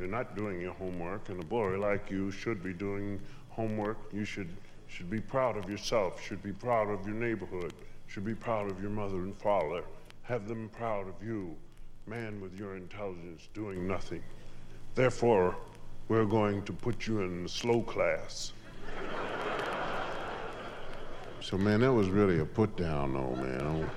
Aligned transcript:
you're 0.00 0.08
not 0.08 0.34
doing 0.34 0.60
your 0.60 0.72
homework, 0.72 1.28
and 1.28 1.40
a 1.40 1.44
boy 1.44 1.78
like 1.78 2.10
you 2.10 2.30
should 2.30 2.62
be 2.62 2.72
doing 2.72 3.20
homework. 3.50 3.98
You 4.12 4.24
should, 4.24 4.48
should 4.88 5.10
be 5.10 5.20
proud 5.20 5.58
of 5.58 5.68
yourself, 5.68 6.22
should 6.22 6.42
be 6.42 6.52
proud 6.52 6.88
of 6.88 7.06
your 7.06 7.14
neighborhood, 7.14 7.74
should 8.06 8.24
be 8.24 8.34
proud 8.34 8.70
of 8.70 8.80
your 8.80 8.90
mother 8.90 9.18
and 9.18 9.36
father. 9.36 9.84
Have 10.22 10.48
them 10.48 10.70
proud 10.70 11.06
of 11.06 11.14
you, 11.22 11.54
man 12.06 12.40
with 12.40 12.58
your 12.58 12.76
intelligence, 12.76 13.48
doing 13.52 13.86
nothing. 13.86 14.22
Therefore, 14.94 15.54
we're 16.08 16.24
going 16.24 16.62
to 16.62 16.72
put 16.72 17.06
you 17.06 17.20
in 17.20 17.42
the 17.42 17.48
slow 17.48 17.82
class. 17.82 18.52
So, 21.42 21.56
man, 21.56 21.80
that 21.80 21.92
was 21.92 22.10
really 22.10 22.40
a 22.40 22.44
put 22.44 22.76
down, 22.76 23.14
though, 23.14 23.34
man. 23.34 23.88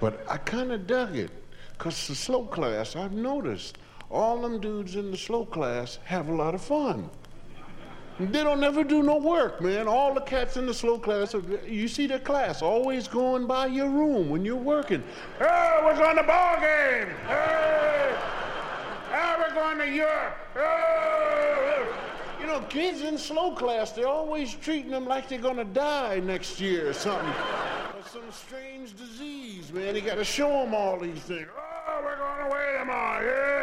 But 0.00 0.24
I 0.28 0.36
kind 0.36 0.72
of 0.72 0.88
dug 0.88 1.16
it, 1.16 1.30
because 1.72 2.08
the 2.08 2.14
slow 2.16 2.44
class, 2.44 2.96
I've 2.96 3.12
noticed 3.12 3.78
all 4.10 4.40
them 4.40 4.60
dudes 4.60 4.96
in 4.96 5.10
the 5.10 5.16
slow 5.16 5.44
class 5.44 5.98
have 6.04 6.28
a 6.28 6.34
lot 6.34 6.54
of 6.54 6.62
fun. 6.62 7.10
They 8.20 8.42
don't 8.42 8.58
never 8.58 8.82
do 8.82 9.02
no 9.02 9.16
work, 9.16 9.60
man. 9.60 9.86
All 9.86 10.12
the 10.12 10.20
cats 10.20 10.56
in 10.56 10.66
the 10.66 10.74
slow 10.74 10.98
class, 10.98 11.36
you 11.66 11.86
see 11.86 12.08
their 12.08 12.18
class 12.18 12.62
always 12.62 13.06
going 13.06 13.46
by 13.46 13.66
your 13.66 13.88
room 13.88 14.28
when 14.28 14.44
you're 14.44 14.56
working. 14.56 15.04
Hey, 15.38 15.80
we're 15.84 15.96
going 15.96 16.16
to 16.16 16.24
ball 16.24 16.56
game. 16.56 17.08
Hey, 17.28 18.16
hey 19.12 19.34
we're 19.38 19.54
going 19.54 19.78
to 19.78 19.88
Europe. 19.88 20.36
Hey. 20.54 20.98
You 22.40 22.46
know, 22.46 22.60
kids 22.62 23.02
in 23.02 23.18
slow 23.18 23.52
class, 23.52 23.92
they're 23.92 24.08
always 24.08 24.54
treating 24.54 24.90
them 24.90 25.04
like 25.06 25.28
they're 25.28 25.40
gonna 25.40 25.64
die 25.64 26.20
next 26.20 26.60
year 26.60 26.88
or 26.88 26.92
something. 26.92 27.28
or 27.28 28.02
some 28.10 28.22
strange 28.30 28.96
disease, 28.96 29.72
man. 29.72 29.94
You 29.96 30.00
gotta 30.00 30.24
show 30.24 30.48
them 30.48 30.72
all 30.72 30.98
these 30.98 31.18
things. 31.18 31.48
Oh, 31.56 32.00
we're 32.04 32.16
going 32.16 32.50
away 32.50 32.76
tomorrow. 32.78 33.24
Yay! 33.24 33.57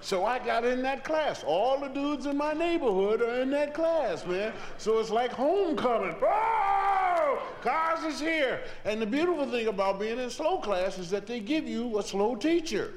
So 0.00 0.24
I 0.24 0.38
got 0.38 0.64
in 0.64 0.82
that 0.82 1.04
class. 1.04 1.44
All 1.44 1.80
the 1.80 1.88
dudes 1.88 2.26
in 2.26 2.36
my 2.36 2.52
neighborhood 2.52 3.20
are 3.22 3.40
in 3.40 3.50
that 3.50 3.74
class, 3.74 4.24
man. 4.26 4.52
So 4.78 4.98
it's 4.98 5.10
like 5.10 5.32
homecoming. 5.32 6.16
Oh, 6.22 7.42
cars 7.62 8.04
is 8.04 8.20
here. 8.20 8.62
And 8.84 9.02
the 9.02 9.06
beautiful 9.06 9.46
thing 9.50 9.66
about 9.66 9.98
being 9.98 10.18
in 10.18 10.30
slow 10.30 10.58
class 10.58 10.98
is 10.98 11.10
that 11.10 11.26
they 11.26 11.40
give 11.40 11.66
you 11.66 11.98
a 11.98 12.02
slow 12.02 12.36
teacher. 12.36 12.94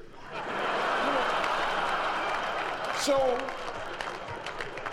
so 2.98 3.38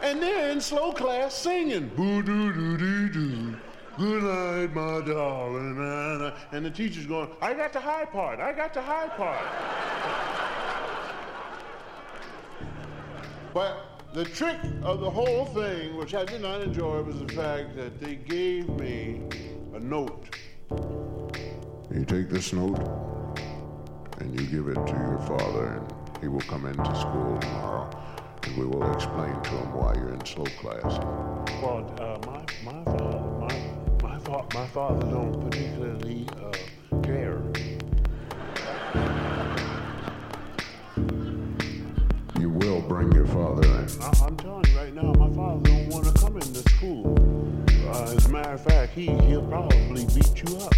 and 0.03 0.23
they're 0.23 0.51
in 0.51 0.61
slow 0.61 0.93
class 0.93 1.35
singing. 1.35 1.89
Boo 1.89 2.23
doo 2.23 2.53
doo 2.53 2.79
doo 2.79 3.09
doo. 3.09 3.57
Good 3.99 4.23
night, 4.23 4.75
my 4.75 5.01
darling. 5.05 6.33
And 6.53 6.65
the 6.65 6.71
teacher's 6.71 7.07
going, 7.07 7.31
I 7.43 7.53
got 7.53 7.73
the 7.73 7.81
high 7.81 8.05
part. 8.05 8.39
I 8.39 8.53
got 8.53 8.73
the 8.73 8.81
high 8.81 9.09
part. 9.09 10.28
But 13.59 14.15
the 14.15 14.25
trick 14.25 14.57
of 14.85 15.01
the 15.01 15.11
whole 15.11 15.45
thing, 15.47 15.97
which 15.97 16.15
I 16.15 16.25
did 16.25 16.43
not 16.43 16.61
enjoy, 16.61 17.03
was 17.03 17.19
the 17.19 17.33
fact 17.33 17.75
that 17.75 17.99
they 18.01 18.15
gave 18.15 18.69
me 18.69 19.23
a 19.75 19.81
note. 19.81 20.37
You 21.93 22.05
take 22.05 22.29
this 22.31 22.53
note 22.53 22.79
and 24.19 24.33
you 24.33 24.47
give 24.47 24.69
it 24.69 24.87
to 24.87 24.93
your 24.93 25.19
father, 25.27 25.67
and 25.75 26.23
he 26.23 26.29
will 26.29 26.47
come 26.53 26.67
into 26.67 26.85
school 26.95 27.37
tomorrow 27.41 27.91
and 28.45 28.57
we 28.57 28.65
will 28.65 28.93
explain 28.93 29.35
to 29.43 29.51
him 29.51 29.75
why 29.75 29.93
you're 29.97 30.15
in 30.15 30.25
slow 30.25 30.45
class. 30.61 31.01
Well, 31.61 31.83
uh, 31.99 32.17
my, 32.31 32.45
my 32.63 32.85
father, 32.85 33.21
my, 33.41 34.09
my, 34.09 34.19
fa- 34.21 34.47
my 34.55 34.67
father 34.69 35.05
don't 35.11 35.51
particularly 35.51 36.29
uh, 36.41 37.01
care. 37.01 37.43
Bring 42.89 43.13
your 43.13 43.27
father 43.27 43.63
in. 43.69 43.87
I, 44.01 44.27
am 44.27 44.37
telling 44.39 44.65
you 44.67 44.79
right 44.79 44.95
now, 44.95 45.13
my 45.13 45.31
father 45.35 45.61
don't 45.63 45.89
want 45.89 46.07
to 46.07 46.13
come 46.13 46.37
into 46.37 46.61
school. 46.71 47.15
Uh, 47.87 48.15
as 48.17 48.27
a 48.27 48.29
matter 48.31 48.53
of 48.53 48.63
fact, 48.63 48.95
he, 48.95 49.07
he'll 49.27 49.47
probably 49.47 50.07
beat 50.07 50.43
you 50.43 50.57
up. 50.59 50.73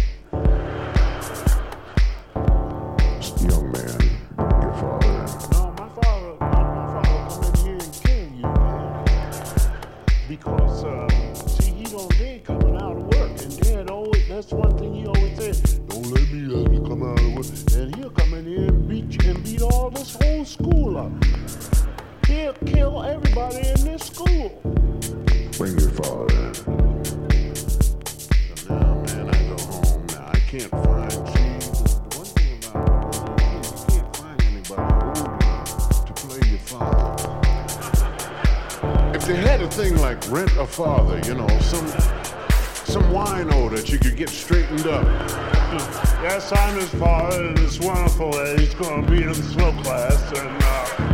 To 48.99 49.11
be 49.11 49.23
in 49.23 49.29
the 49.29 49.35
slow 49.35 49.71
class, 49.83 50.31
and 50.37 50.63
uh, 50.63 51.11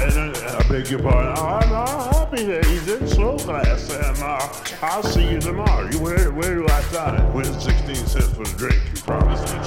and 0.00 0.36
I 0.36 0.68
beg 0.68 0.88
your 0.88 1.00
pardon. 1.00 1.32
I'm, 1.36 1.72
I'm 1.72 2.14
happy 2.14 2.44
that 2.44 2.64
he's 2.64 2.88
in 2.88 3.06
slow 3.06 3.36
class, 3.36 3.90
and 3.90 4.18
uh, 4.22 4.86
I'll 4.86 5.02
see 5.02 5.30
you 5.30 5.40
tomorrow. 5.40 5.88
You, 5.90 6.00
where 6.00 6.30
where 6.32 6.54
do 6.54 6.66
I 6.66 6.80
sign? 6.82 7.32
Win 7.34 7.44
16 7.44 7.94
cents 7.94 8.28
for 8.28 8.44
the 8.44 8.56
drink. 8.56 8.80
You 8.94 9.02
promised 9.02 9.44
me, 9.52 9.60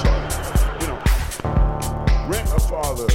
you 0.82 0.88
know, 0.88 1.00
rent 2.28 2.50
a 2.56 2.60
father 2.60 3.08